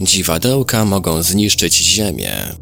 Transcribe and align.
Dziwadełka 0.00 0.84
mogą 0.84 1.22
zniszczyć 1.22 1.74
Ziemię. 1.74 2.56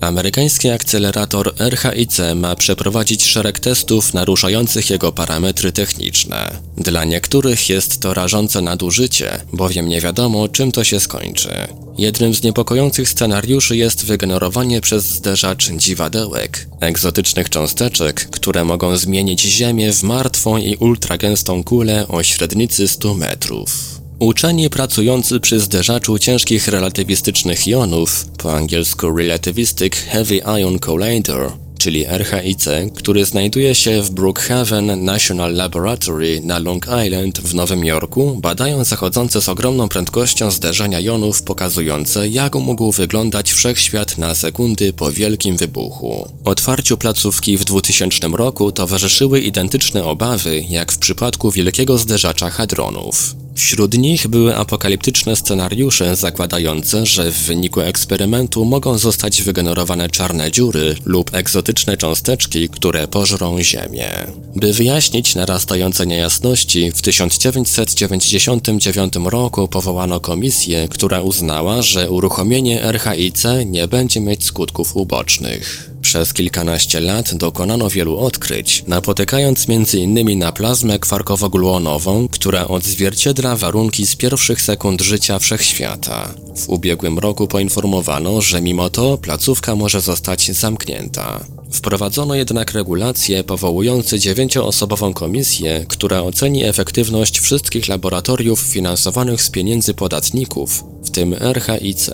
Amerykański 0.00 0.70
akcelerator 0.70 1.54
RHIC 1.58 2.18
ma 2.34 2.56
przeprowadzić 2.56 3.24
szereg 3.24 3.58
testów 3.58 4.14
naruszających 4.14 4.90
jego 4.90 5.12
parametry 5.12 5.72
techniczne. 5.72 6.58
Dla 6.76 7.04
niektórych 7.04 7.68
jest 7.68 8.00
to 8.00 8.14
rażące 8.14 8.60
nadużycie, 8.60 9.40
bowiem 9.52 9.88
nie 9.88 10.00
wiadomo, 10.00 10.48
czym 10.48 10.72
to 10.72 10.84
się 10.84 11.00
skończy. 11.00 11.50
Jednym 11.98 12.34
z 12.34 12.42
niepokojących 12.42 13.08
scenariuszy 13.08 13.76
jest 13.76 14.04
wygenerowanie 14.04 14.80
przez 14.80 15.04
zderzacz 15.04 15.70
dziwadełek, 15.70 16.68
egzotycznych 16.80 17.50
cząsteczek, 17.50 18.30
które 18.30 18.64
mogą 18.64 18.96
zmienić 18.96 19.40
Ziemię 19.42 19.92
w 19.92 20.02
martwą 20.02 20.56
i 20.56 20.76
ultragęstą 20.76 21.64
kulę 21.64 22.08
o 22.08 22.22
średnicy 22.22 22.88
100 22.88 23.14
metrów. 23.14 23.99
Uczeni 24.20 24.70
pracujący 24.70 25.40
przy 25.40 25.60
zderzaczu 25.60 26.18
ciężkich 26.18 26.68
relatywistycznych 26.68 27.66
jonów, 27.66 28.26
po 28.38 28.54
angielsku 28.54 29.16
Relativistic 29.16 29.94
Heavy 29.94 30.40
Ion 30.60 30.78
Collider, 30.78 31.52
czyli 31.78 32.06
RHIC, 32.06 32.64
który 32.94 33.24
znajduje 33.24 33.74
się 33.74 34.02
w 34.02 34.10
Brookhaven 34.10 35.04
National 35.04 35.54
Laboratory 35.54 36.40
na 36.44 36.58
Long 36.58 36.86
Island 37.06 37.40
w 37.40 37.54
Nowym 37.54 37.84
Jorku, 37.84 38.36
badają 38.42 38.84
zachodzące 38.84 39.42
z 39.42 39.48
ogromną 39.48 39.88
prędkością 39.88 40.50
zderzenia 40.50 41.00
jonów 41.00 41.42
pokazujące, 41.42 42.28
jak 42.28 42.54
mógł 42.54 42.92
wyglądać 42.92 43.52
wszechświat 43.52 44.18
na 44.18 44.34
sekundy 44.34 44.92
po 44.92 45.12
wielkim 45.12 45.56
wybuchu. 45.56 46.28
Otwarciu 46.44 46.96
placówki 46.96 47.56
w 47.56 47.64
2000 47.64 48.28
roku 48.28 48.72
towarzyszyły 48.72 49.40
identyczne 49.40 50.04
obawy, 50.04 50.64
jak 50.68 50.92
w 50.92 50.98
przypadku 50.98 51.50
wielkiego 51.50 51.98
zderzacza 51.98 52.50
hadronów. 52.50 53.34
Wśród 53.60 53.98
nich 53.98 54.28
były 54.28 54.56
apokaliptyczne 54.56 55.36
scenariusze 55.36 56.16
zakładające, 56.16 57.06
że 57.06 57.30
w 57.30 57.38
wyniku 57.38 57.80
eksperymentu 57.80 58.64
mogą 58.64 58.98
zostać 58.98 59.42
wygenerowane 59.42 60.08
czarne 60.08 60.50
dziury 60.50 60.94
lub 61.04 61.34
egzotyczne 61.34 61.96
cząsteczki, 61.96 62.68
które 62.68 63.08
pożrą 63.08 63.62
Ziemię. 63.62 64.10
By 64.56 64.72
wyjaśnić 64.72 65.34
narastające 65.34 66.06
niejasności, 66.06 66.92
w 66.92 67.02
1999 67.02 69.12
roku 69.24 69.68
powołano 69.68 70.20
komisję, 70.20 70.88
która 70.90 71.20
uznała, 71.20 71.82
że 71.82 72.10
uruchomienie 72.10 72.92
RHIC 72.92 73.42
nie 73.66 73.88
będzie 73.88 74.20
mieć 74.20 74.44
skutków 74.44 74.96
ubocznych. 74.96 75.90
Przez 76.02 76.32
kilkanaście 76.32 77.00
lat 77.00 77.34
dokonano 77.34 77.90
wielu 77.90 78.18
odkryć, 78.18 78.84
napotykając 78.86 79.66
m.in. 79.68 80.38
na 80.38 80.52
plazmę 80.52 80.98
kwarkowo-gluonową, 80.98 82.28
która 82.28 82.68
odzwierciedla 82.68 83.49
warunki 83.56 84.06
z 84.06 84.16
pierwszych 84.16 84.62
sekund 84.62 85.02
życia 85.02 85.38
wszechświata. 85.38 86.34
W 86.56 86.68
ubiegłym 86.68 87.18
roku 87.18 87.48
poinformowano, 87.48 88.40
że 88.40 88.60
mimo 88.60 88.90
to 88.90 89.18
placówka 89.18 89.76
może 89.76 90.00
zostać 90.00 90.52
zamknięta. 90.52 91.44
Wprowadzono 91.72 92.34
jednak 92.34 92.72
regulacje 92.72 93.44
powołujące 93.44 94.18
dziewięcioosobową 94.18 95.14
komisję, 95.14 95.84
która 95.88 96.22
oceni 96.22 96.64
efektywność 96.64 97.40
wszystkich 97.40 97.88
laboratoriów 97.88 98.60
finansowanych 98.60 99.42
z 99.42 99.50
pieniędzy 99.50 99.94
podatników, 99.94 100.84
w 101.10 101.12
tym 101.12 101.34
RHIC. 101.34 102.10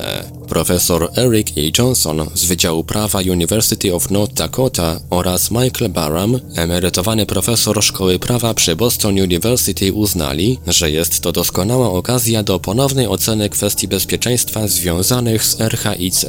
Profesor 0.49 1.11
Eric 1.17 1.49
E. 1.49 1.61
Johnson 1.79 2.27
z 2.35 2.45
Wydziału 2.45 2.85
Prawa 2.85 3.19
University 3.19 3.95
of 3.95 4.11
North 4.11 4.35
Dakota 4.35 5.01
oraz 5.11 5.51
Michael 5.51 5.91
Barham, 5.91 6.41
emerytowany 6.55 7.27
profesor 7.27 7.85
Szkoły 7.85 8.19
Prawa 8.19 8.55
przy 8.55 8.77
Boston 8.77 9.21
University 9.21 9.93
uznali, 9.93 10.59
że 10.67 10.91
jest 10.91 11.21
to 11.21 11.33
doskonała 11.33 11.91
okazja 11.93 12.43
do 12.43 12.61
ponownej 12.61 13.07
oceny 13.07 13.49
kwestii 13.49 13.89
bezpieczeństwa 13.89 14.69
związanych 14.69 15.45
z 15.45 15.61
RHIC. 15.61 16.27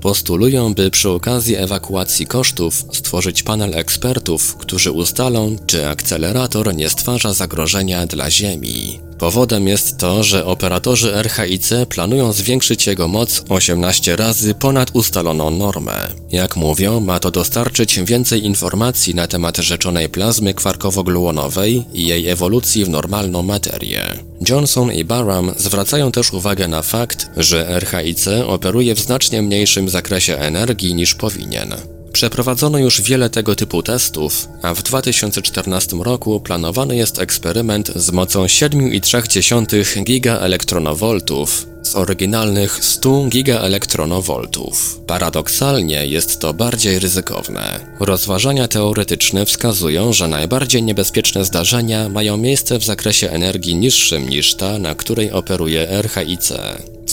Postulują, 0.00 0.74
by 0.74 0.90
przy 0.90 1.10
okazji 1.10 1.56
ewakuacji 1.56 2.26
kosztów 2.26 2.84
stworzyć 2.92 3.42
panel 3.42 3.74
ekspertów, 3.74 4.56
którzy 4.56 4.92
ustalą, 4.92 5.56
czy 5.66 5.88
akcelerator 5.88 6.74
nie 6.74 6.88
stwarza 6.88 7.32
zagrożenia 7.32 8.06
dla 8.06 8.30
Ziemi. 8.30 9.07
Powodem 9.18 9.68
jest 9.68 9.98
to, 9.98 10.24
że 10.24 10.44
operatorzy 10.44 11.22
RHIC 11.22 11.70
planują 11.88 12.32
zwiększyć 12.32 12.86
jego 12.86 13.08
moc 13.08 13.44
18 13.48 14.16
razy 14.16 14.54
ponad 14.54 14.90
ustaloną 14.92 15.50
normę. 15.50 16.08
Jak 16.32 16.56
mówią, 16.56 17.00
ma 17.00 17.20
to 17.20 17.30
dostarczyć 17.30 18.00
więcej 18.00 18.44
informacji 18.44 19.14
na 19.14 19.26
temat 19.26 19.56
rzeczonej 19.56 20.08
plazmy 20.08 20.54
kwarkowo-gluonowej 20.54 21.82
i 21.92 22.06
jej 22.06 22.28
ewolucji 22.28 22.84
w 22.84 22.88
normalną 22.88 23.42
materię. 23.42 24.02
Johnson 24.48 24.92
i 24.92 25.04
Barham 25.04 25.52
zwracają 25.56 26.12
też 26.12 26.32
uwagę 26.32 26.68
na 26.68 26.82
fakt, 26.82 27.30
że 27.36 27.80
RHIC 27.80 28.28
operuje 28.46 28.94
w 28.94 29.00
znacznie 29.00 29.42
mniejszym 29.42 29.88
zakresie 29.88 30.36
energii 30.36 30.94
niż 30.94 31.14
powinien. 31.14 31.97
Przeprowadzono 32.18 32.78
już 32.78 33.02
wiele 33.02 33.30
tego 33.30 33.54
typu 33.56 33.82
testów, 33.82 34.48
a 34.62 34.74
w 34.74 34.82
2014 34.82 35.96
roku 35.96 36.40
planowany 36.40 36.96
jest 36.96 37.18
eksperyment 37.18 37.92
z 37.96 38.10
mocą 38.10 38.44
7,3 38.44 40.04
gigaelektronowoltów 40.04 41.66
z 41.82 41.96
oryginalnych 41.96 42.84
100 42.84 43.24
gigaelektronowoltów. 43.28 45.00
Paradoksalnie 45.06 46.06
jest 46.06 46.38
to 46.38 46.54
bardziej 46.54 46.98
ryzykowne. 46.98 47.80
Rozważania 48.00 48.68
teoretyczne 48.68 49.46
wskazują, 49.46 50.12
że 50.12 50.28
najbardziej 50.28 50.82
niebezpieczne 50.82 51.44
zdarzenia 51.44 52.08
mają 52.08 52.36
miejsce 52.36 52.78
w 52.78 52.84
zakresie 52.84 53.30
energii 53.30 53.76
niższym 53.76 54.28
niż 54.28 54.54
ta, 54.54 54.78
na 54.78 54.94
której 54.94 55.32
operuje 55.32 56.02
RHIC. 56.02 56.52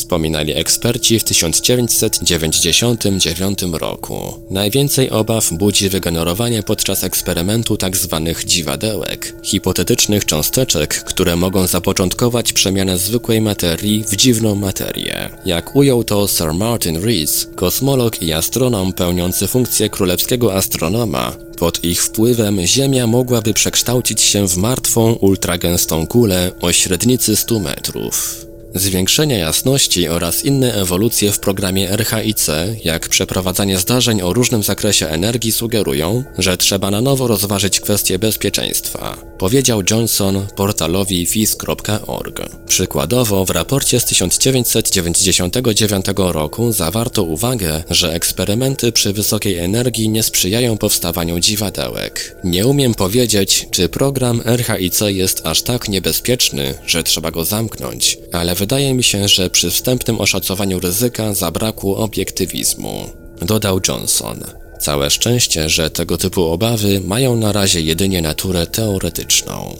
Wspominali 0.05 0.55
eksperci 0.55 1.19
w 1.19 1.23
1999 1.23 3.59
roku. 3.71 4.33
Najwięcej 4.49 5.09
obaw 5.09 5.53
budzi 5.53 5.89
wygenerowanie 5.89 6.63
podczas 6.63 7.03
eksperymentu 7.03 7.77
tzw. 7.77 8.21
Tak 8.25 8.45
dziwadełek, 8.45 9.35
hipotetycznych 9.43 10.25
cząsteczek, 10.25 11.03
które 11.03 11.35
mogą 11.35 11.67
zapoczątkować 11.67 12.53
przemianę 12.53 12.97
zwykłej 12.97 13.41
materii 13.41 14.03
w 14.03 14.15
dziwną 14.15 14.55
materię. 14.55 15.29
Jak 15.45 15.75
ujął 15.75 16.03
to 16.03 16.27
Sir 16.27 16.53
Martin 16.53 17.03
Rees, 17.03 17.47
kosmolog 17.55 18.21
i 18.21 18.33
astronom 18.33 18.93
pełniący 18.93 19.47
funkcję 19.47 19.89
królewskiego 19.89 20.55
astronoma, 20.55 21.31
pod 21.57 21.83
ich 21.83 22.03
wpływem 22.03 22.65
Ziemia 22.65 23.07
mogłaby 23.07 23.53
przekształcić 23.53 24.21
się 24.21 24.47
w 24.47 24.57
martwą, 24.57 25.13
ultragęstą 25.13 26.07
kulę 26.07 26.51
o 26.61 26.71
średnicy 26.71 27.35
100 27.35 27.59
metrów. 27.59 28.45
Zwiększenie 28.75 29.37
jasności 29.37 30.07
oraz 30.07 30.45
inne 30.45 30.73
ewolucje 30.73 31.31
w 31.31 31.39
programie 31.39 31.97
RHIC, 31.97 32.47
jak 32.83 33.09
przeprowadzanie 33.09 33.77
zdarzeń 33.77 34.21
o 34.21 34.33
różnym 34.33 34.63
zakresie 34.63 35.07
energii 35.07 35.51
sugerują, 35.51 36.23
że 36.37 36.57
trzeba 36.57 36.91
na 36.91 37.01
nowo 37.01 37.27
rozważyć 37.27 37.79
kwestie 37.79 38.19
bezpieczeństwa, 38.19 39.17
powiedział 39.37 39.81
Johnson 39.91 40.47
portalowi 40.55 41.25
fis.org. 41.25 42.41
Przykładowo 42.67 43.45
w 43.45 43.49
raporcie 43.49 43.99
z 43.99 44.05
1999 44.05 46.05
roku 46.17 46.71
zawarto 46.71 47.23
uwagę, 47.23 47.83
że 47.89 48.13
eksperymenty 48.13 48.91
przy 48.91 49.13
wysokiej 49.13 49.57
energii 49.57 50.09
nie 50.09 50.23
sprzyjają 50.23 50.77
powstawaniu 50.77 51.39
dziwadełek. 51.39 52.35
Nie 52.43 52.67
umiem 52.67 52.93
powiedzieć, 52.93 53.67
czy 53.71 53.89
program 53.89 54.41
RHIC 54.45 54.99
jest 55.07 55.41
aż 55.45 55.61
tak 55.61 55.89
niebezpieczny, 55.89 56.73
że 56.85 57.03
trzeba 57.03 57.31
go 57.31 57.45
zamknąć, 57.45 58.17
ale 58.31 58.55
Wydaje 58.65 58.93
mi 58.93 59.03
się, 59.03 59.27
że 59.27 59.49
przy 59.49 59.71
wstępnym 59.71 60.21
oszacowaniu 60.21 60.79
ryzyka 60.79 61.33
zabrakło 61.33 61.97
obiektywizmu, 61.97 63.09
dodał 63.41 63.79
Johnson. 63.87 64.43
Całe 64.79 65.09
szczęście, 65.09 65.69
że 65.69 65.89
tego 65.89 66.17
typu 66.17 66.43
obawy 66.43 66.99
mają 66.99 67.35
na 67.35 67.51
razie 67.51 67.81
jedynie 67.81 68.21
naturę 68.21 68.67
teoretyczną. 68.67 69.75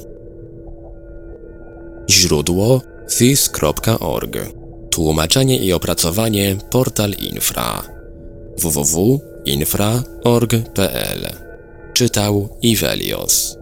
Źródło 2.10 2.82
fis.org 3.12 4.38
Tłumaczenie 4.92 5.58
i 5.58 5.74
opracowanie 5.74 6.58
Portal 6.72 7.12
Infra 7.12 7.84
www.infra.org.pl 8.58 11.30
Czytał 11.94 12.50
Ivelios 12.62 13.58